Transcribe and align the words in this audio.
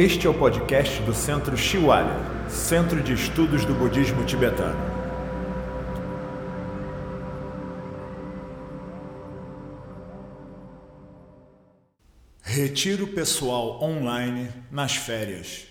Este 0.00 0.28
é 0.28 0.30
o 0.30 0.38
podcast 0.38 1.02
do 1.02 1.12
Centro 1.12 1.56
Shiwalya, 1.56 2.48
Centro 2.48 3.02
de 3.02 3.14
Estudos 3.14 3.64
do 3.64 3.74
Budismo 3.74 4.24
Tibetano. 4.24 4.78
Retiro 12.40 13.12
pessoal 13.12 13.82
online 13.82 14.48
nas 14.70 14.94
férias. 14.94 15.66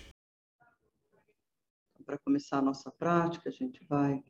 Para 2.06 2.18
começar 2.18 2.58
a 2.58 2.62
nossa 2.62 2.92
prática, 2.92 3.48
a 3.48 3.54
gente 3.54 3.80
vai 3.86 4.22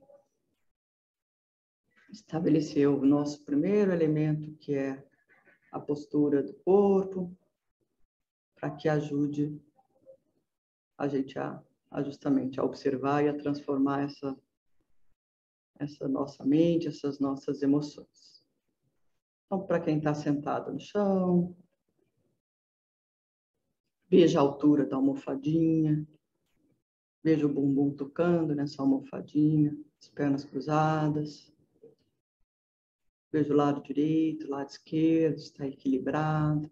estabelecer 2.11 2.87
o 2.87 3.03
nosso 3.03 3.43
primeiro 3.43 3.91
elemento, 3.91 4.55
que 4.57 4.75
é 4.75 5.03
a 5.71 5.79
postura 5.79 6.43
do 6.43 6.53
corpo, 6.53 7.35
para 8.53 8.69
que 8.69 8.87
ajude 8.87 9.59
a 10.97 11.07
gente 11.07 11.37
a, 11.37 11.61
a, 11.91 12.03
justamente 12.03 12.59
a 12.59 12.63
observar 12.63 13.23
e 13.23 13.29
a 13.29 13.37
transformar 13.37 14.03
essa 14.03 14.35
essa 15.79 16.07
nossa 16.07 16.43
mente, 16.43 16.87
essas 16.87 17.19
nossas 17.19 17.61
emoções. 17.61 18.43
Então, 19.45 19.65
para 19.65 19.79
quem 19.79 19.99
está 19.99 20.13
sentado 20.13 20.73
no 20.73 20.79
chão, 20.79 21.55
veja 24.09 24.39
a 24.39 24.41
altura 24.41 24.85
da 24.85 24.95
almofadinha, 24.95 26.05
veja 27.23 27.45
o 27.45 27.53
bumbum 27.53 27.95
tocando 27.95 28.55
nessa 28.55 28.81
almofadinha, 28.81 29.77
as 30.01 30.09
pernas 30.09 30.43
cruzadas. 30.43 31.53
Veja 33.31 33.53
o 33.53 33.57
lado 33.57 33.83
direito, 33.83 34.47
o 34.47 34.49
lado 34.49 34.69
esquerdo, 34.69 35.37
está 35.37 35.67
equilibrado. 35.67 36.71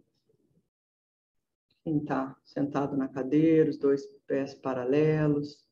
Quem 1.85 1.99
está 1.99 2.35
sentado 2.43 2.97
na 2.97 3.07
cadeira, 3.07 3.69
os 3.69 3.77
dois 3.77 4.07
pés 4.25 4.55
paralelos, 4.55 5.63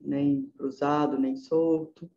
nem 0.00 0.50
cruzado, 0.58 1.16
nem 1.16 1.36
solto. 1.36 2.10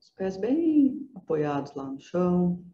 Os 0.00 0.10
pés 0.10 0.36
bem 0.36 1.10
apoiados 1.12 1.74
lá 1.74 1.90
no 1.90 1.98
chão. 1.98 2.64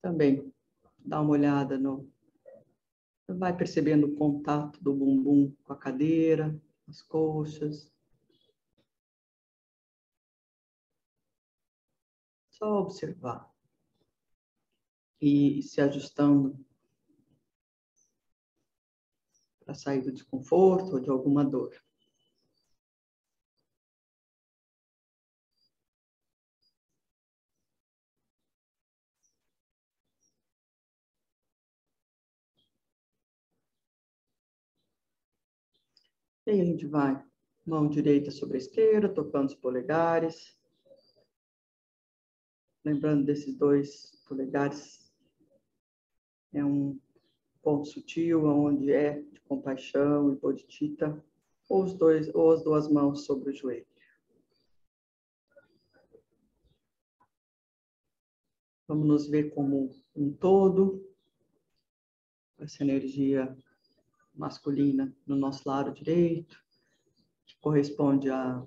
Também 0.00 0.50
dá 0.98 1.20
uma 1.20 1.32
olhada 1.32 1.76
no. 1.76 2.10
Vai 3.28 3.54
percebendo 3.54 4.06
o 4.06 4.16
contato 4.16 4.82
do 4.82 4.94
bumbum 4.94 5.54
com 5.62 5.74
a 5.74 5.76
cadeira, 5.76 6.58
as 6.88 7.02
coxas. 7.02 7.93
Só 12.54 12.78
observar 12.78 13.52
e 15.20 15.60
se 15.60 15.80
ajustando 15.80 16.56
para 19.64 19.74
sair 19.74 20.02
do 20.02 20.12
desconforto 20.12 20.92
ou 20.92 21.00
de 21.00 21.10
alguma 21.10 21.44
dor. 21.44 21.74
E 36.46 36.50
aí 36.52 36.60
a 36.60 36.64
gente 36.64 36.86
vai, 36.86 37.20
mão 37.66 37.88
direita 37.88 38.30
sobre 38.30 38.58
a 38.58 38.60
esquerda, 38.60 39.12
tocando 39.12 39.48
os 39.48 39.56
polegares. 39.56 40.56
Lembrando 42.84 43.24
desses 43.24 43.56
dois 43.56 44.12
polegares, 44.28 45.10
é 46.52 46.64
um 46.64 47.00
ponto 47.62 47.86
sutil, 47.88 48.44
onde 48.44 48.92
é 48.92 49.22
de 49.22 49.40
compaixão 49.40 50.32
e 50.32 50.36
bodhicitta, 50.36 51.24
ou, 51.68 51.84
os 51.84 51.94
dois, 51.94 52.32
ou 52.34 52.52
as 52.52 52.62
duas 52.62 52.90
mãos 52.90 53.24
sobre 53.24 53.50
o 53.50 53.54
joelho. 53.54 53.86
Vamos 58.86 59.06
nos 59.06 59.28
ver 59.28 59.54
como 59.54 59.90
um 60.14 60.30
todo, 60.30 61.10
essa 62.58 62.84
energia 62.84 63.56
masculina 64.34 65.16
no 65.26 65.36
nosso 65.36 65.66
lado 65.66 65.90
direito, 65.90 66.62
que 67.46 67.56
corresponde 67.60 68.28
à, 68.28 68.62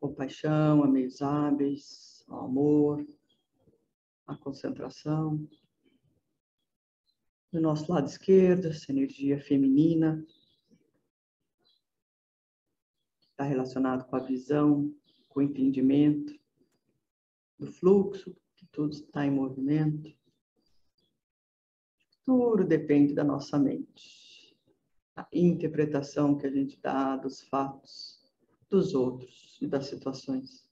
compaixão, 0.00 0.82
a 0.82 0.88
meios 0.88 1.20
hábeis, 1.20 2.09
ao 2.30 2.44
amor, 2.46 3.06
à 4.26 4.36
concentração. 4.36 5.46
No 7.52 7.60
nosso 7.60 7.92
lado 7.92 8.06
esquerdo, 8.06 8.68
essa 8.68 8.92
energia 8.92 9.40
feminina, 9.40 10.24
está 13.20 13.44
relacionado 13.44 14.06
com 14.06 14.16
a 14.16 14.20
visão, 14.20 14.94
com 15.28 15.40
o 15.40 15.42
entendimento 15.42 16.38
do 17.58 17.66
fluxo, 17.72 18.36
que 18.56 18.66
tudo 18.66 18.92
está 18.92 19.26
em 19.26 19.30
movimento. 19.30 20.16
Tudo 22.24 22.64
depende 22.64 23.14
da 23.14 23.24
nossa 23.24 23.58
mente 23.58 24.56
a 25.16 25.26
interpretação 25.32 26.38
que 26.38 26.46
a 26.46 26.50
gente 26.50 26.80
dá 26.80 27.16
dos 27.16 27.42
fatos, 27.42 28.22
dos 28.68 28.94
outros 28.94 29.58
e 29.60 29.66
das 29.66 29.86
situações. 29.86 30.69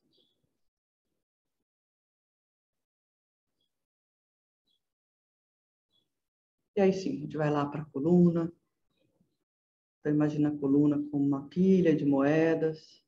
E 6.79 6.81
aí 6.81 6.93
sim, 6.93 7.11
a 7.11 7.21
gente 7.23 7.37
vai 7.37 7.51
lá 7.51 7.67
para 7.67 7.83
a 7.83 7.85
coluna. 7.87 8.53
Então 9.99 10.13
imagina 10.13 10.49
a 10.49 10.57
coluna 10.57 10.97
como 11.11 11.27
uma 11.27 11.49
pilha 11.49 11.93
de 11.93 12.05
moedas. 12.05 13.03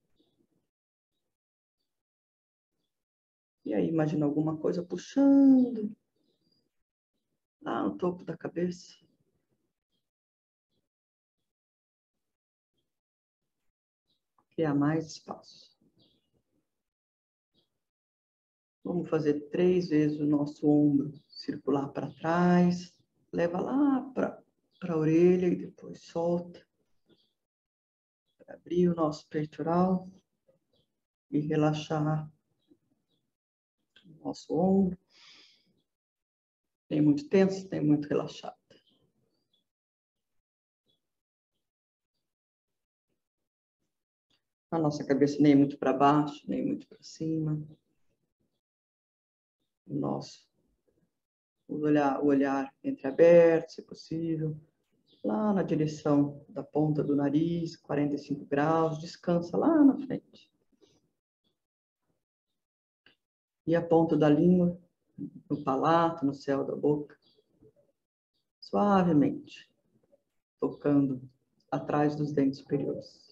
E 3.64 3.72
aí 3.72 3.86
imagina 3.86 4.26
alguma 4.26 4.56
coisa 4.56 4.82
puxando 4.82 5.96
lá 7.62 7.84
no 7.84 7.96
topo 7.96 8.24
da 8.24 8.36
cabeça. 8.36 8.98
criar 14.56 14.74
mais 14.74 15.06
espaço. 15.12 15.78
Vamos 18.82 19.08
fazer 19.08 19.48
três 19.50 19.88
vezes 19.88 20.18
o 20.18 20.26
nosso 20.26 20.68
ombro 20.68 21.14
circular 21.28 21.88
para 21.92 22.10
trás, 22.10 22.92
leva 23.32 23.60
lá 23.60 24.02
para 24.12 24.42
a 24.82 24.96
orelha 24.96 25.46
e 25.46 25.56
depois 25.56 26.02
solta. 26.02 26.66
Para 28.38 28.54
abrir 28.54 28.88
o 28.88 28.94
nosso 28.94 29.28
peitoral 29.28 30.10
e 31.30 31.40
relaxar 31.40 32.30
o 34.04 34.24
nosso 34.24 34.54
ombro. 34.54 34.98
Tem 36.88 37.00
muito 37.00 37.28
tenso, 37.28 37.68
tem 37.68 37.80
muito 37.80 38.08
relaxado. 38.08 38.60
a 44.70 44.78
nossa 44.78 45.04
cabeça 45.04 45.40
nem 45.40 45.56
muito 45.56 45.76
para 45.76 45.92
baixo, 45.92 46.44
nem 46.48 46.64
muito 46.64 46.86
para 46.86 47.02
cima. 47.02 47.60
O 49.86 49.94
nosso 49.94 50.49
o 51.70 51.82
olhar, 51.82 52.20
o 52.22 52.26
olhar 52.26 52.74
entreaberto, 52.82 53.72
se 53.72 53.82
possível, 53.82 54.56
lá 55.24 55.52
na 55.52 55.62
direção 55.62 56.44
da 56.48 56.62
ponta 56.62 57.02
do 57.04 57.14
nariz, 57.14 57.76
45 57.76 58.44
graus, 58.46 59.00
descansa 59.00 59.56
lá 59.56 59.84
na 59.84 59.96
frente. 59.98 60.50
E 63.66 63.76
a 63.76 63.82
ponta 63.82 64.16
da 64.16 64.28
língua 64.28 64.76
no 65.48 65.62
palato, 65.62 66.26
no 66.26 66.34
céu 66.34 66.64
da 66.64 66.74
boca, 66.74 67.16
suavemente, 68.60 69.70
tocando 70.58 71.22
atrás 71.70 72.16
dos 72.16 72.32
dentes 72.32 72.58
superiores. 72.58 73.29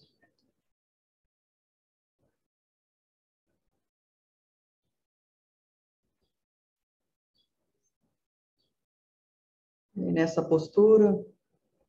E 9.99 10.11
nessa 10.11 10.41
postura, 10.41 11.13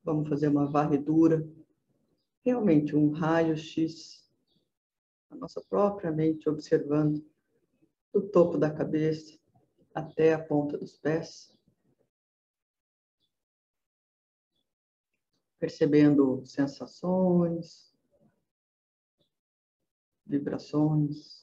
vamos 0.02 0.28
fazer 0.28 0.48
uma 0.48 0.66
varredura, 0.66 1.48
realmente 2.44 2.96
um 2.96 3.10
raio-x, 3.10 4.28
a 5.30 5.36
nossa 5.36 5.62
própria 5.62 6.10
mente 6.10 6.48
observando 6.48 7.24
do 8.12 8.20
topo 8.20 8.58
da 8.58 8.70
cabeça 8.70 9.38
até 9.94 10.34
a 10.34 10.42
ponta 10.42 10.76
dos 10.76 10.98
pés. 10.98 11.56
Percebendo 15.58 16.44
sensações, 16.44 17.94
vibrações. 20.26 21.39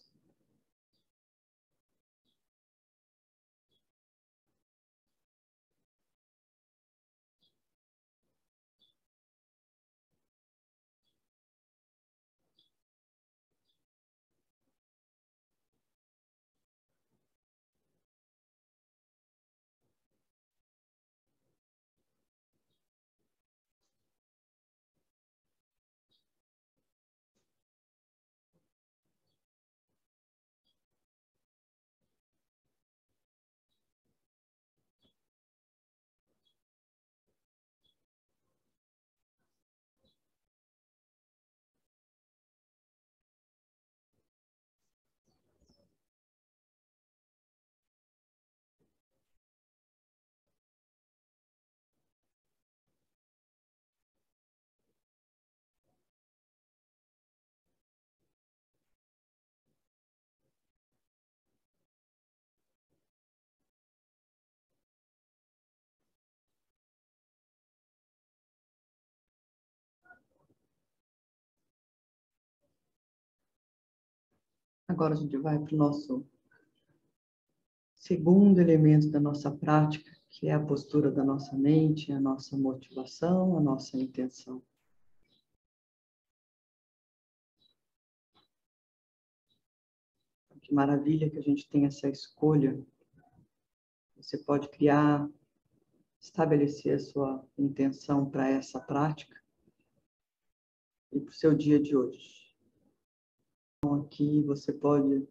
Agora 74.88 75.14
a 75.14 75.18
gente 75.18 75.36
vai 75.38 75.60
para 75.60 75.76
o 75.76 75.78
nosso 75.78 76.26
segundo 77.94 78.62
elemento 78.62 79.10
da 79.10 79.20
nossa 79.20 79.52
prática, 79.52 80.10
que 80.30 80.48
é 80.48 80.54
a 80.54 80.66
postura 80.66 81.12
da 81.12 81.26
nossa 81.26 81.58
mente, 81.58 82.12
a 82.12 82.20
nossa 82.20 82.56
motivação, 82.58 83.58
a 83.58 83.62
nossa 83.62 83.98
intenção. 83.98 84.64
Que 90.62 90.74
maravilha 90.74 91.30
que 91.30 91.38
a 91.38 91.42
gente 91.42 91.68
tem 91.70 91.86
essa 91.86 92.08
escolha. 92.10 92.82
Você 94.16 94.38
pode 94.38 94.70
criar, 94.70 95.30
estabelecer 96.20 96.96
a 96.96 97.00
sua 97.00 97.46
intenção 97.58 98.30
para 98.30 98.50
essa 98.50 98.80
prática 98.80 99.42
e 101.12 101.20
para 101.20 101.30
o 101.32 101.34
seu 101.34 101.54
dia 101.56 101.80
de 101.80 101.96
hoje. 101.96 102.37
Aqui 103.86 104.42
você 104.42 104.74
pode 104.74 105.28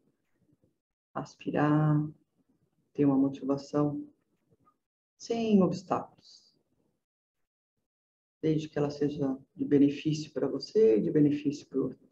aspirar, 1.12 2.08
ter 2.94 3.04
uma 3.04 3.18
motivação 3.18 4.08
sem 5.16 5.60
obstáculos. 5.60 6.54
Desde 8.40 8.68
que 8.68 8.78
ela 8.78 8.90
seja 8.90 9.36
de 9.56 9.64
benefício 9.64 10.32
para 10.32 10.46
você 10.46 10.98
e 10.98 11.00
de 11.00 11.10
benefício 11.10 11.66
para 11.66 11.78
o 11.80 11.82
outro. 11.84 12.05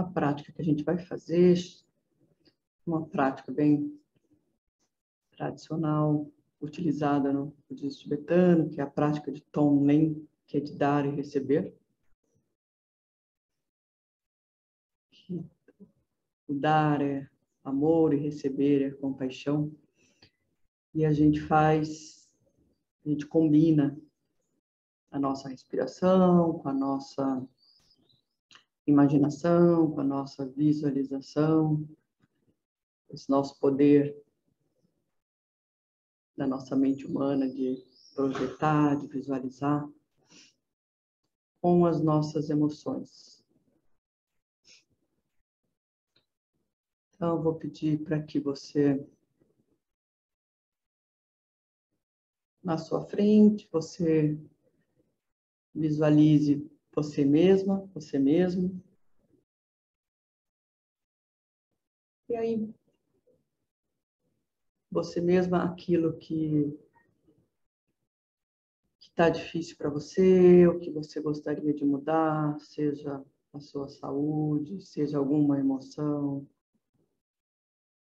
A 0.00 0.04
prática 0.04 0.52
que 0.52 0.60
a 0.60 0.64
gente 0.64 0.82
vai 0.82 0.98
fazer, 0.98 1.56
uma 2.86 3.06
prática 3.06 3.52
bem 3.52 3.98
tradicional, 5.30 6.30
utilizada 6.60 7.32
no 7.32 7.54
budismo 7.68 8.02
tibetano, 8.02 8.68
que 8.68 8.80
é 8.80 8.84
a 8.84 8.90
prática 8.90 9.32
de 9.32 9.40
Tonglen, 9.42 10.26
que 10.46 10.56
é 10.56 10.60
de 10.60 10.76
dar 10.76 11.06
e 11.06 11.10
receber. 11.10 11.74
O 16.48 16.54
dar 16.54 17.00
é 17.00 17.28
amor 17.62 18.12
e 18.12 18.18
receber 18.18 18.82
é 18.82 18.90
compaixão. 18.90 19.72
E 20.92 21.04
a 21.04 21.12
gente 21.12 21.40
faz, 21.40 22.28
a 23.04 23.08
gente 23.08 23.26
combina 23.26 23.96
a 25.10 25.18
nossa 25.18 25.48
respiração 25.48 26.58
com 26.58 26.68
a 26.68 26.72
nossa 26.72 27.46
imaginação, 28.90 29.90
com 29.90 30.00
a 30.00 30.04
nossa 30.04 30.46
visualização, 30.46 31.88
esse 33.10 33.28
nosso 33.30 33.58
poder 33.58 34.16
da 36.36 36.46
nossa 36.46 36.76
mente 36.76 37.06
humana 37.06 37.48
de 37.48 37.84
projetar, 38.14 38.96
de 38.96 39.06
visualizar, 39.06 39.88
com 41.60 41.84
as 41.84 42.02
nossas 42.02 42.50
emoções. 42.50 43.44
Então, 47.14 47.36
eu 47.36 47.42
vou 47.42 47.54
pedir 47.56 48.02
para 48.02 48.22
que 48.22 48.40
você, 48.40 49.06
na 52.64 52.78
sua 52.78 53.04
frente, 53.04 53.68
você 53.70 54.38
visualize 55.74 56.66
você 57.02 57.24
mesma, 57.24 57.88
você 57.94 58.18
mesmo. 58.18 58.78
E 62.28 62.36
aí, 62.36 62.74
você 64.90 65.18
mesma, 65.20 65.64
aquilo 65.64 66.18
que 66.18 66.78
está 69.00 69.30
difícil 69.30 69.76
para 69.78 69.88
você, 69.88 70.66
o 70.66 70.78
que 70.78 70.90
você 70.90 71.22
gostaria 71.22 71.72
de 71.72 71.86
mudar, 71.86 72.60
seja 72.60 73.24
a 73.54 73.60
sua 73.60 73.88
saúde, 73.88 74.82
seja 74.82 75.16
alguma 75.16 75.58
emoção 75.58 76.46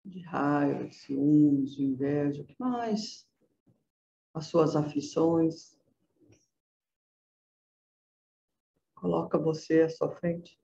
de 0.04 0.20
raiva, 0.20 0.86
de 0.86 0.96
ciúmes, 0.96 1.74
de 1.74 1.86
inveja, 1.86 2.42
o 2.42 2.46
que 2.46 2.56
mais? 2.60 3.26
As 4.34 4.48
suas 4.48 4.76
aflições, 4.76 5.79
Coloca 9.00 9.38
você 9.38 9.84
à 9.84 9.90
sua 9.90 10.12
frente. 10.12 10.60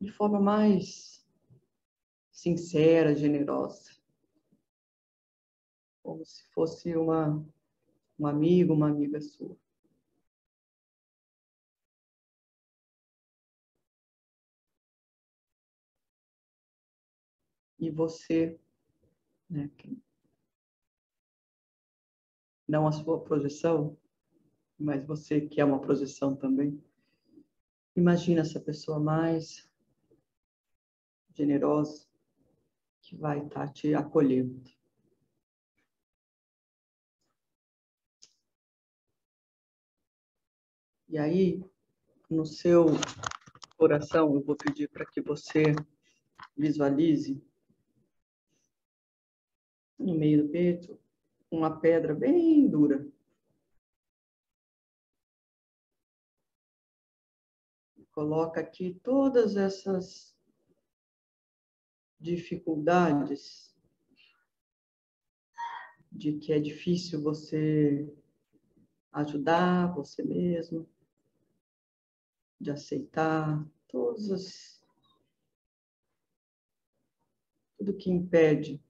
De 0.00 0.10
forma 0.10 0.40
mais 0.40 1.24
sincera, 2.32 3.14
generosa. 3.14 3.92
Como 6.02 6.24
se 6.24 6.42
fosse 6.48 6.96
uma, 6.96 7.46
um 8.18 8.26
amigo, 8.26 8.74
uma 8.74 8.88
amiga 8.88 9.20
sua. 9.20 9.56
E 17.78 17.88
você, 17.88 18.58
né, 19.48 19.70
não 22.66 22.86
a 22.86 22.92
sua 22.92 23.22
projeção, 23.22 23.96
mas 24.80 25.04
você 25.06 25.42
que 25.42 25.60
é 25.60 25.64
uma 25.64 25.80
projeção 25.80 26.34
também. 26.34 26.82
Imagina 27.94 28.40
essa 28.40 28.58
pessoa 28.58 28.98
mais 28.98 29.68
generosa 31.34 32.06
que 33.02 33.14
vai 33.14 33.38
estar 33.44 33.66
tá 33.66 33.72
te 33.72 33.94
acolhendo. 33.94 34.62
E 41.08 41.18
aí, 41.18 41.62
no 42.30 42.46
seu 42.46 42.86
coração, 43.76 44.32
eu 44.34 44.40
vou 44.40 44.56
pedir 44.56 44.88
para 44.88 45.04
que 45.04 45.20
você 45.20 45.74
visualize 46.56 47.42
no 49.98 50.14
meio 50.14 50.44
do 50.44 50.48
peito 50.48 50.98
uma 51.50 51.80
pedra 51.80 52.14
bem 52.14 52.68
dura. 52.68 53.06
Coloca 58.20 58.60
aqui 58.60 59.00
todas 59.02 59.56
essas 59.56 60.36
dificuldades 62.20 63.74
de 66.12 66.34
que 66.34 66.52
é 66.52 66.60
difícil 66.60 67.22
você 67.22 68.14
ajudar 69.10 69.94
você 69.94 70.22
mesmo, 70.22 70.86
de 72.60 72.70
aceitar 72.70 73.66
todas 73.88 74.30
as 74.30 74.84
tudo 77.78 77.96
que 77.96 78.10
impede 78.10 78.84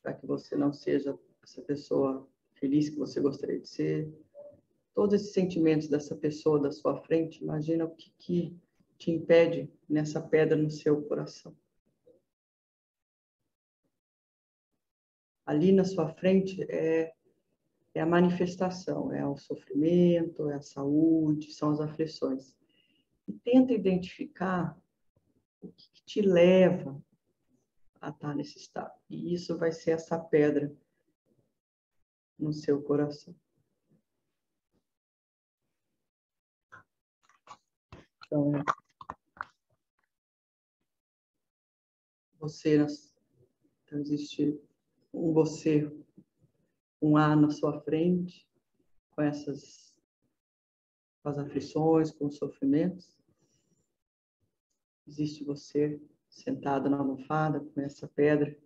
para 0.00 0.14
que 0.14 0.24
você 0.24 0.54
não 0.54 0.72
seja 0.72 1.18
essa 1.42 1.60
pessoa 1.62 2.30
feliz 2.52 2.90
que 2.90 2.96
você 2.96 3.20
gostaria 3.20 3.58
de 3.58 3.68
ser, 3.68 4.08
todos 4.94 5.14
esses 5.14 5.32
sentimentos 5.32 5.88
dessa 5.88 6.14
pessoa 6.16 6.60
da 6.60 6.70
sua 6.70 6.96
frente, 7.02 7.42
imagina 7.42 7.84
o 7.84 7.94
que, 7.94 8.12
que 8.18 8.56
te 8.98 9.10
impede 9.10 9.72
nessa 9.88 10.20
pedra 10.20 10.56
no 10.56 10.70
seu 10.70 11.02
coração. 11.02 11.56
Ali 15.46 15.72
na 15.72 15.84
sua 15.84 16.08
frente 16.08 16.62
é, 16.70 17.12
é 17.94 18.00
a 18.00 18.06
manifestação, 18.06 19.12
é 19.12 19.26
o 19.26 19.36
sofrimento, 19.36 20.48
é 20.48 20.56
a 20.56 20.62
saúde, 20.62 21.52
são 21.52 21.70
as 21.70 21.80
aflições. 21.80 22.54
E 23.26 23.32
tenta 23.32 23.72
identificar 23.72 24.78
o 25.60 25.68
que, 25.68 25.90
que 25.92 26.02
te 26.04 26.20
leva 26.20 27.02
a 28.00 28.10
estar 28.10 28.34
nesse 28.34 28.58
estado. 28.58 28.94
E 29.08 29.34
isso 29.34 29.58
vai 29.58 29.72
ser 29.72 29.92
essa 29.92 30.18
pedra 30.18 30.72
no 32.38 32.52
seu 32.52 32.82
coração. 32.82 33.34
Então, 38.30 38.52
é 38.54 38.62
você, 42.38 42.76
então 43.84 43.98
existe 43.98 44.56
um 45.12 45.32
você, 45.32 45.92
um 47.02 47.16
A 47.16 47.34
na 47.34 47.50
sua 47.50 47.80
frente, 47.80 48.48
com 49.10 49.22
essas 49.22 49.92
com 51.24 51.28
as 51.28 51.38
aflições, 51.38 52.12
com 52.12 52.26
os 52.26 52.36
sofrimentos. 52.36 53.18
Existe 55.08 55.42
você 55.42 56.00
sentado 56.28 56.88
na 56.88 56.98
almofada 56.98 57.58
com 57.58 57.80
essa 57.80 58.06
pedra. 58.06 58.56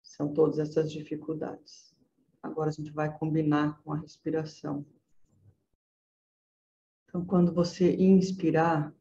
São 0.00 0.32
todas 0.32 0.60
essas 0.60 0.92
dificuldades. 0.92 1.92
Agora 2.40 2.70
a 2.70 2.72
gente 2.72 2.92
vai 2.92 3.18
combinar 3.18 3.82
com 3.82 3.92
a 3.92 3.98
respiração. 3.98 4.86
Então, 7.18 7.26
quando 7.26 7.52
você 7.52 7.96
inspirar, 7.96 8.94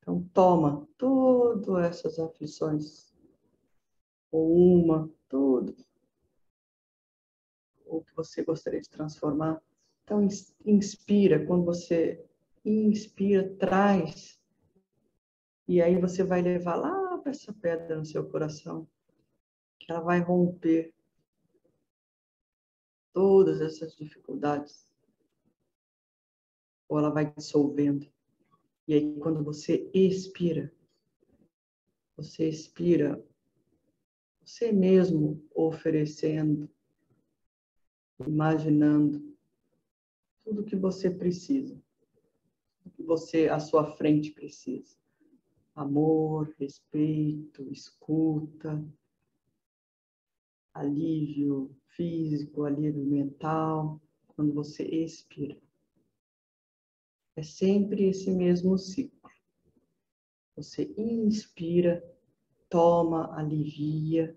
então 0.00 0.28
toma 0.34 0.84
todas 0.98 1.84
essas 1.84 2.18
aflições, 2.18 3.14
ou 4.32 4.52
uma, 4.52 5.08
tudo, 5.28 5.76
o 7.84 8.02
que 8.02 8.12
você 8.16 8.42
gostaria 8.42 8.80
de 8.80 8.90
transformar. 8.90 9.62
Então, 10.02 10.26
inspira, 10.64 11.46
quando 11.46 11.64
você 11.64 12.24
inspira, 12.64 13.48
traz, 13.56 14.40
e 15.68 15.80
aí 15.80 16.00
você 16.00 16.24
vai 16.24 16.42
levar 16.42 16.74
lá 16.74 17.16
para 17.18 17.30
essa 17.30 17.52
pedra 17.52 17.96
no 17.96 18.04
seu 18.04 18.28
coração, 18.28 18.88
que 19.78 19.92
ela 19.92 20.00
vai 20.00 20.18
romper 20.18 20.92
todas 23.12 23.60
essas 23.60 23.94
dificuldades, 23.94 24.95
ou 26.88 26.98
ela 26.98 27.10
vai 27.10 27.32
dissolvendo. 27.32 28.06
E 28.86 28.94
aí, 28.94 29.16
quando 29.18 29.42
você 29.42 29.90
expira, 29.92 30.72
você 32.16 32.48
expira 32.48 33.22
você 34.40 34.70
mesmo 34.72 35.42
oferecendo 35.54 36.70
imaginando 38.24 39.36
tudo 40.44 40.64
que 40.64 40.76
você 40.76 41.10
precisa, 41.10 41.74
tudo 42.78 42.94
que 42.94 43.02
você 43.02 43.48
à 43.48 43.58
sua 43.58 43.96
frente 43.96 44.30
precisa. 44.30 44.96
Amor, 45.74 46.54
respeito, 46.58 47.70
escuta, 47.70 48.82
alívio 50.72 51.76
físico, 51.88 52.64
alívio 52.64 53.04
mental, 53.04 54.00
quando 54.28 54.54
você 54.54 54.84
expira. 54.84 55.58
É 57.36 57.42
sempre 57.42 58.08
esse 58.08 58.30
mesmo 58.30 58.78
ciclo. 58.78 59.30
Você 60.56 60.90
inspira, 60.96 62.02
toma, 62.70 63.38
alivia, 63.38 64.34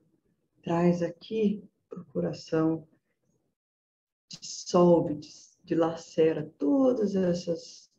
traz 0.62 1.02
aqui 1.02 1.64
para 1.88 2.02
o 2.02 2.06
coração 2.06 2.86
dissolve, 4.28 5.20
dilacera 5.64 6.54
todas 6.60 7.16
essas 7.16 7.90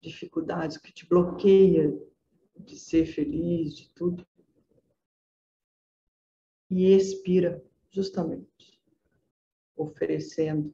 dificuldades 0.00 0.78
que 0.78 0.92
te 0.92 1.06
bloqueia 1.06 1.92
de 2.56 2.78
ser 2.78 3.06
feliz, 3.06 3.74
de 3.74 3.90
tudo. 3.90 4.24
E 6.70 6.94
expira, 6.94 7.60
justamente, 7.90 8.80
oferecendo, 9.76 10.72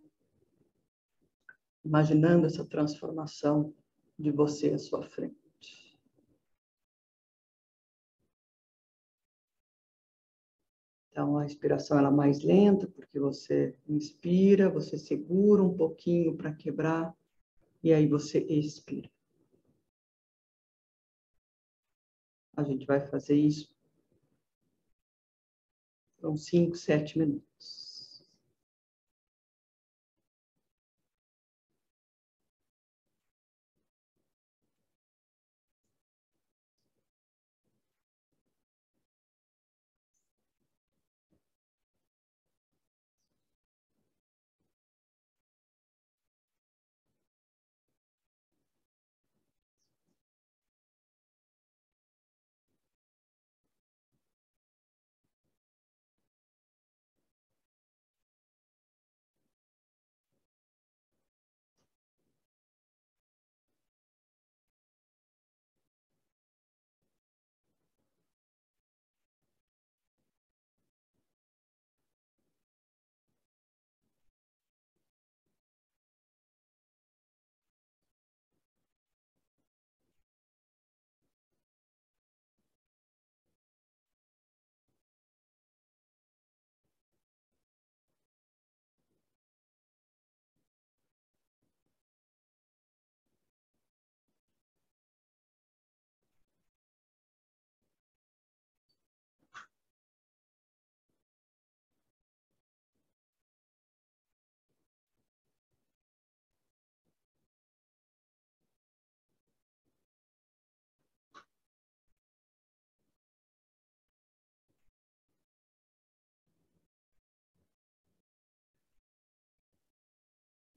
imaginando 1.87 2.47
essa 2.47 2.64
transformação 2.64 3.73
de 4.19 4.31
você 4.31 4.71
à 4.71 4.78
sua 4.78 5.02
frente. 5.02 5.37
Então, 11.11 11.38
a 11.38 11.47
inspiração 11.47 11.99
ela 11.99 12.09
é 12.09 12.12
mais 12.12 12.43
lenta, 12.43 12.87
porque 12.88 13.19
você 13.19 13.75
inspira, 13.88 14.69
você 14.69 14.99
segura 14.99 15.62
um 15.62 15.75
pouquinho 15.75 16.37
para 16.37 16.52
quebrar, 16.52 17.16
e 17.83 17.93
aí 17.93 18.07
você 18.07 18.40
expira. 18.40 19.11
A 22.55 22.62
gente 22.64 22.85
vai 22.85 23.00
fazer 23.00 23.37
isso 23.37 23.75
por 26.19 26.37
5, 26.37 26.75
7 26.76 27.19
minutos. 27.19 27.86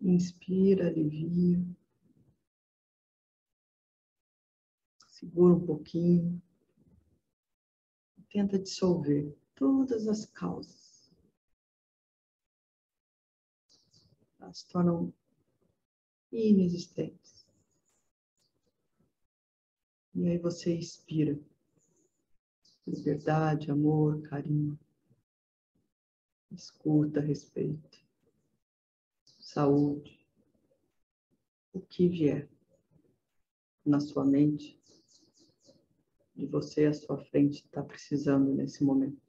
Inspira, 0.10 0.88
alivia. 0.88 1.64
Segura 5.08 5.54
um 5.54 5.66
pouquinho. 5.66 6.42
Tenta 8.32 8.58
dissolver 8.58 9.38
todas 9.54 10.08
as 10.08 10.26
causas. 10.26 11.12
Elas 14.40 14.58
se 14.58 14.68
tornam 14.68 15.14
inexistentes. 16.32 17.46
E 20.16 20.28
aí 20.28 20.40
você 20.40 20.74
expira. 20.76 21.40
Liberdade, 22.88 23.70
amor, 23.70 24.24
carinho. 24.24 24.80
Escuta, 26.52 27.20
respeito 27.20 27.89
saúde, 29.50 30.24
o 31.74 31.82
que 31.82 32.08
vier 32.08 32.48
na 33.84 34.00
sua 34.00 34.24
mente, 34.24 34.80
de 36.36 36.46
você 36.46 36.86
à 36.86 36.94
sua 36.94 37.18
frente, 37.18 37.66
está 37.66 37.82
precisando 37.82 38.54
nesse 38.54 38.84
momento. 38.84 39.29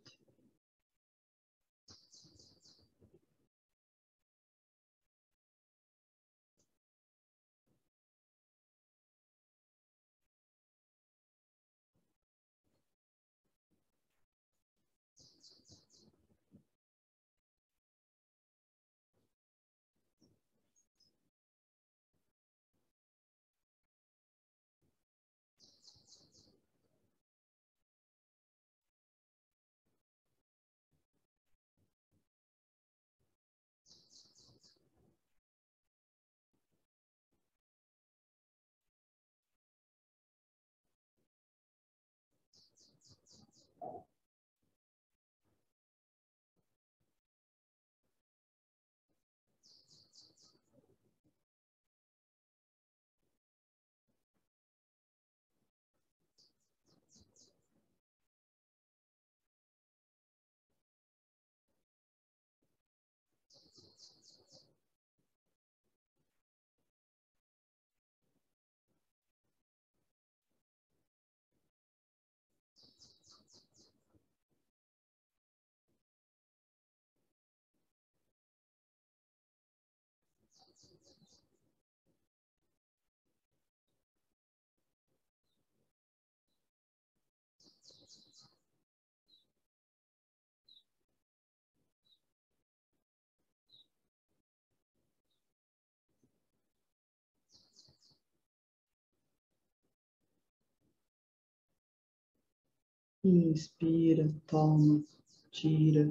Inspira, 103.23 104.35
toma, 104.47 105.04
tira. 105.50 106.11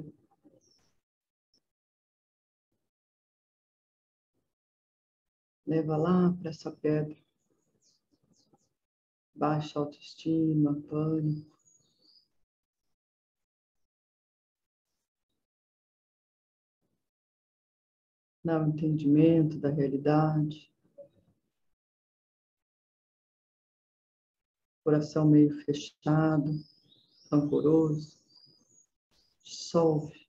Leva 5.66 5.96
lá 5.96 6.32
para 6.32 6.50
essa 6.50 6.70
pedra. 6.70 7.16
Baixa 9.34 9.80
autoestima, 9.80 10.80
pânico. 10.88 11.58
Não 18.44 18.68
entendimento 18.68 19.58
da 19.58 19.68
realidade. 19.68 20.72
Coração 24.84 25.28
meio 25.28 25.50
fechado, 25.64 26.52
rancoroso. 27.30 28.18
Dissolve. 29.42 30.28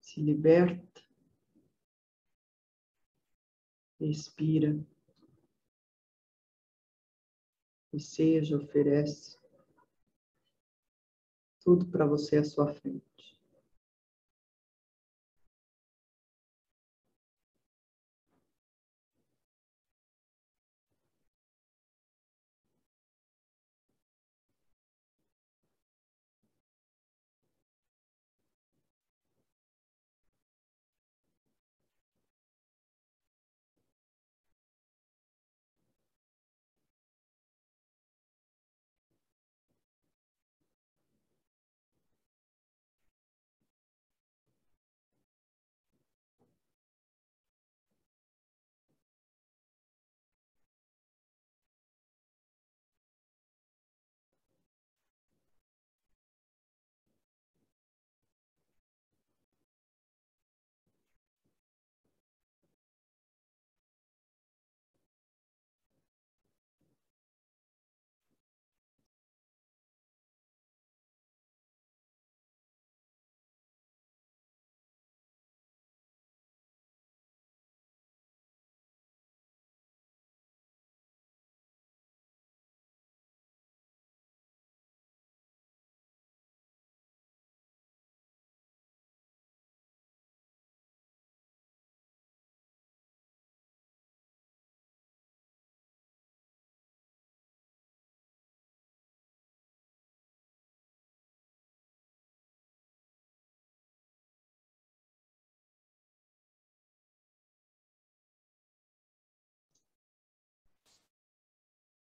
Se 0.00 0.20
liberta. 0.20 1.02
Respira. 4.00 4.78
E 7.92 8.00
seja, 8.00 8.58
oferece 8.58 9.38
tudo 11.60 11.86
para 11.86 12.06
você 12.06 12.36
à 12.36 12.44
sua 12.44 12.72
frente. 12.72 13.15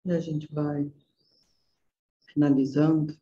E 0.08 0.10
a 0.10 0.20
gente 0.20 0.50
vai 0.50 0.90
finalizando. 2.32 3.14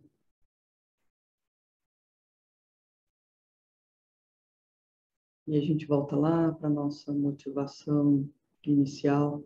E 5.48 5.56
a 5.56 5.60
gente 5.60 5.84
volta 5.84 6.14
lá 6.14 6.52
para 6.52 6.68
a 6.68 6.70
nossa 6.70 7.12
motivação 7.12 8.32
inicial, 8.62 9.42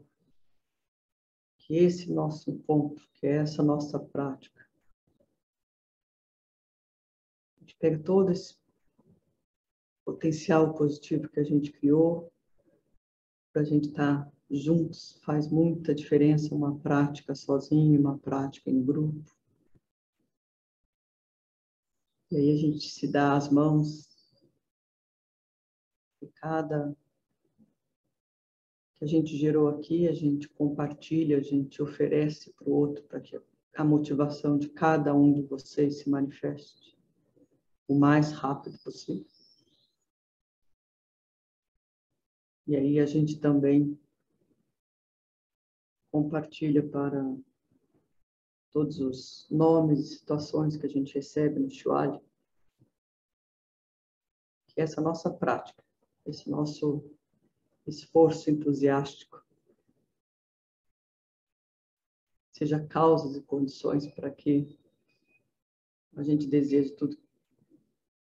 que 1.56 1.76
esse 1.76 2.12
nosso 2.12 2.58
ponto, 2.58 3.08
que 3.14 3.26
é 3.26 3.36
essa 3.36 3.62
nossa 3.62 3.98
prática. 3.98 4.68
A 7.56 7.60
gente 7.60 7.74
pega 7.76 7.98
todo 8.02 8.32
esse 8.32 8.54
potencial 10.04 10.74
positivo 10.74 11.26
que 11.30 11.40
a 11.40 11.44
gente 11.44 11.72
criou 11.72 12.30
para 13.50 13.62
a 13.62 13.64
gente 13.64 13.88
estar 13.88 14.26
tá 14.26 14.39
juntos 14.50 15.18
faz 15.22 15.48
muita 15.48 15.94
diferença 15.94 16.54
uma 16.54 16.76
prática 16.78 17.34
sozinho, 17.34 18.00
uma 18.00 18.18
prática 18.18 18.68
em 18.68 18.84
grupo. 18.84 19.24
E 22.30 22.36
aí 22.36 22.50
a 22.52 22.56
gente 22.56 22.90
se 22.90 23.10
dá 23.10 23.36
as 23.36 23.48
mãos 23.48 24.08
e 26.22 26.26
cada 26.28 26.94
que 28.98 29.04
a 29.04 29.06
gente 29.06 29.36
gerou 29.36 29.68
aqui, 29.68 30.06
a 30.06 30.12
gente 30.12 30.48
compartilha, 30.48 31.38
a 31.38 31.42
gente 31.42 31.80
oferece 31.80 32.52
para 32.52 32.68
o 32.68 32.72
outro 32.72 33.02
para 33.04 33.20
que 33.20 33.40
a 33.74 33.84
motivação 33.84 34.58
de 34.58 34.68
cada 34.68 35.14
um 35.14 35.32
de 35.32 35.42
vocês 35.42 36.00
se 36.00 36.10
manifeste 36.10 36.98
o 37.88 37.98
mais 37.98 38.30
rápido 38.32 38.78
possível. 38.78 39.26
E 42.66 42.76
aí 42.76 43.00
a 43.00 43.06
gente 43.06 43.40
também 43.40 43.98
compartilha 46.10 46.86
para 46.86 47.36
todos 48.70 49.00
os 49.00 49.46
nomes 49.50 50.00
e 50.00 50.18
situações 50.18 50.76
que 50.76 50.86
a 50.86 50.88
gente 50.88 51.14
recebe 51.14 51.58
no 51.58 51.70
Shuali, 51.70 52.20
que 54.68 54.80
essa 54.80 55.00
nossa 55.00 55.30
prática, 55.30 55.82
esse 56.26 56.48
nosso 56.48 57.04
esforço 57.86 58.50
entusiástico, 58.50 59.44
seja 62.52 62.84
causas 62.86 63.36
e 63.36 63.42
condições 63.42 64.06
para 64.06 64.30
que 64.30 64.78
a 66.16 66.22
gente 66.22 66.46
deseje 66.46 66.90
tudo 66.92 67.16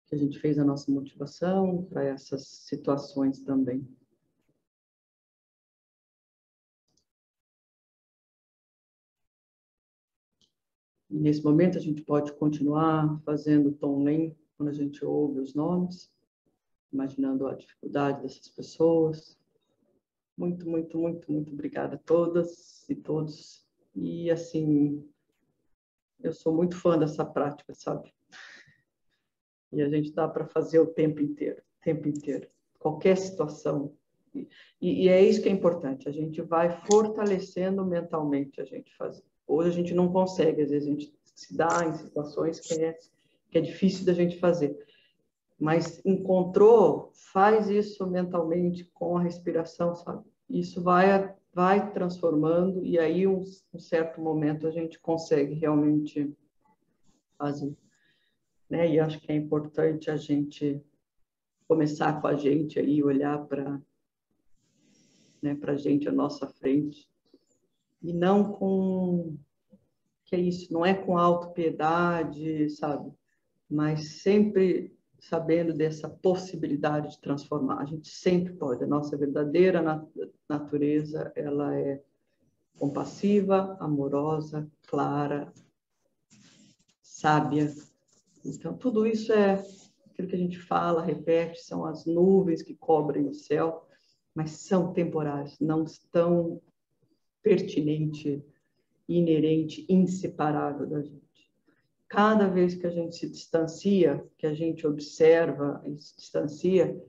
que 0.06 0.16
a 0.16 0.18
gente 0.18 0.40
fez 0.40 0.60
a 0.60 0.64
nossa 0.64 0.92
motivação 0.92 1.86
para 1.86 2.04
essas 2.04 2.48
situações 2.48 3.42
também. 3.42 3.88
E 11.14 11.20
nesse 11.20 11.44
momento 11.44 11.78
a 11.78 11.82
gente 11.82 12.02
pode 12.02 12.34
continuar 12.34 13.22
fazendo 13.24 13.72
tom 13.72 14.04
lento 14.04 14.36
quando 14.58 14.70
a 14.70 14.74
gente 14.74 15.06
ouve 15.06 15.42
os 15.42 15.54
nomes, 15.54 16.12
imaginando 16.92 17.46
a 17.46 17.54
dificuldade 17.54 18.24
dessas 18.24 18.48
pessoas. 18.48 19.38
Muito, 20.36 20.68
muito, 20.68 20.98
muito, 20.98 21.32
muito 21.32 21.54
obrigada 21.54 21.98
a 21.98 22.00
todas 22.00 22.90
e 22.90 22.96
todos. 22.96 23.64
E 23.96 24.32
assim, 24.32 25.08
eu 26.20 26.34
sou 26.34 26.52
muito 26.52 26.76
fã 26.76 26.98
dessa 26.98 27.24
prática, 27.24 27.76
sabe? 27.76 28.12
E 29.72 29.84
a 29.84 29.90
gente 29.90 30.12
dá 30.14 30.28
para 30.28 30.48
fazer 30.48 30.80
o 30.80 30.88
tempo 30.88 31.22
inteiro, 31.22 31.62
o 31.80 31.84
tempo 31.84 32.08
inteiro, 32.08 32.48
qualquer 32.80 33.18
situação. 33.18 33.96
E, 34.34 34.48
e 34.82 35.10
é 35.10 35.24
isso 35.24 35.44
que 35.44 35.50
é 35.50 35.52
importante. 35.52 36.10
A 36.10 36.12
gente 36.12 36.42
vai 36.42 36.72
fortalecendo 36.88 37.86
mentalmente 37.86 38.60
a 38.60 38.66
gente 38.66 38.96
fazer. 38.96 39.32
Hoje 39.48 39.70
a 39.70 39.74
gente 39.74 39.94
não 39.94 40.12
consegue, 40.12 40.62
às 40.62 40.70
vezes 40.70 40.88
a 40.88 40.92
gente 40.92 41.14
se 41.36 41.56
dá 41.56 41.86
em 41.86 41.94
situações 41.94 42.60
que 42.60 42.74
é, 42.74 42.98
que 43.50 43.58
é 43.58 43.62
difícil 43.62 44.06
da 44.06 44.14
gente 44.14 44.40
fazer. 44.40 44.78
Mas 45.60 46.02
encontrou, 46.06 47.12
faz 47.14 47.70
isso 47.70 48.06
mentalmente 48.08 48.86
com 48.94 49.18
a 49.18 49.22
respiração, 49.22 49.96
sabe? 49.96 50.24
Isso 50.50 50.82
vai, 50.82 51.36
vai 51.54 51.92
transformando 51.92 52.84
e 52.86 53.00
aí 53.00 53.28
um, 53.28 53.44
um 53.74 53.80
certo 53.80 54.22
momento 54.22 54.68
a 54.68 54.72
gente 54.72 55.00
consegue 55.00 55.54
realmente 55.54 56.36
fazer. 57.38 57.76
Né? 58.70 58.94
E 58.94 59.00
acho 59.00 59.20
que 59.20 59.32
é 59.32 59.36
importante 59.36 60.10
a 60.10 60.18
gente 60.18 60.82
começar 61.68 62.22
com 62.22 62.28
a 62.28 62.36
gente 62.36 62.80
aí, 62.80 63.04
olhar 63.04 63.46
para 63.46 63.82
né, 65.42 65.58
a 65.62 65.76
gente 65.76 66.08
à 66.08 66.12
nossa 66.12 66.48
frente 66.48 67.13
e 68.04 68.12
não 68.14 68.52
com 68.52 69.38
que 70.26 70.36
é 70.36 70.40
isso, 70.40 70.74
não 70.74 70.86
é 70.86 70.94
com 70.94 71.18
autopiedade, 71.18 72.70
sabe? 72.72 73.12
Mas 73.70 74.22
sempre 74.22 74.96
sabendo 75.20 75.74
dessa 75.74 76.10
possibilidade 76.10 77.12
de 77.12 77.22
transformar. 77.22 77.80
A 77.80 77.86
gente 77.86 78.10
sempre 78.10 78.54
pode. 78.54 78.84
A 78.84 78.88
nossa 78.88 79.16
verdadeira 79.16 79.82
natureza, 80.50 81.32
ela 81.36 81.78
é 81.80 82.02
compassiva, 82.78 83.78
amorosa, 83.80 84.70
clara, 84.88 85.54
sábia. 87.02 87.74
Então, 88.44 88.76
tudo 88.76 89.08
isso 89.08 89.32
é 89.32 89.64
aquilo 90.08 90.28
que 90.28 90.36
a 90.36 90.40
gente 90.40 90.60
fala, 90.60 91.02
repete, 91.02 91.62
são 91.62 91.86
as 91.86 92.06
nuvens 92.06 92.62
que 92.62 92.76
cobrem 92.76 93.28
o 93.28 93.34
céu, 93.34 93.88
mas 94.36 94.52
são 94.52 94.92
temporais, 94.92 95.58
não 95.60 95.84
estão 95.84 96.62
pertinente, 97.44 98.44
inerente, 99.08 99.86
inseparável 99.90 100.88
da 100.88 101.02
gente. 101.02 101.22
Cada 102.08 102.48
vez 102.48 102.74
que 102.74 102.88
a 102.88 102.90
gente 102.90 103.16
se 103.16 103.30
distancia, 103.30 104.26
que 104.38 104.48
a 104.48 104.54
gente 104.54 104.88
observa 104.88 105.84
e 105.86 106.00
se 106.00 106.16
distancia, 106.16 107.00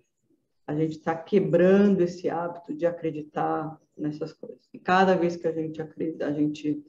a 0.67 0.75
gente 0.75 0.99
está 0.99 1.15
quebrando 1.15 2.01
esse 2.01 2.29
hábito 2.29 2.75
de 2.75 2.87
acreditar 2.87 3.81
nessas 3.97 4.33
coisas. 4.33 4.67
E 4.73 4.79
cada 4.79 5.15
vez 5.15 5.37
que 5.37 5.47
a 5.47 5.53
gente 5.53 5.81
acredita, 5.81 6.27
a 6.27 6.33
gente 6.33 6.83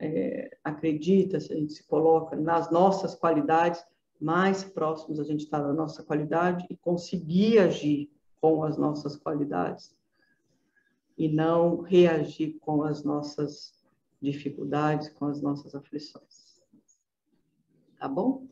é, 0.00 0.56
acredita, 0.62 1.40
se 1.40 1.52
a 1.52 1.56
gente 1.56 1.72
se 1.72 1.86
coloca 1.86 2.36
nas 2.36 2.70
nossas 2.70 3.14
qualidades, 3.14 3.84
mais 4.20 4.64
próximos 4.64 5.20
a 5.20 5.24
gente 5.24 5.44
está 5.44 5.60
da 5.62 5.72
nossa 5.72 6.02
qualidade 6.02 6.66
e 6.68 6.76
conseguir 6.76 7.60
agir 7.60 8.10
com 8.40 8.64
as 8.64 8.76
nossas 8.76 9.16
qualidades 9.16 9.96
e 11.18 11.28
não 11.28 11.80
reagir 11.80 12.58
com 12.60 12.82
as 12.84 13.02
nossas 13.02 13.74
dificuldades, 14.22 15.08
com 15.08 15.26
as 15.26 15.42
nossas 15.42 15.74
aflições. 15.74 16.62
Tá 17.98 18.08
bom? 18.08 18.46